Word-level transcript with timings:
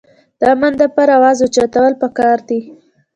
د 0.39 0.41
امن 0.53 0.73
دپاره 0.81 1.11
اواز 1.17 1.37
اوچتول 1.41 1.93
پکار 2.01 2.37
دي 2.47 2.59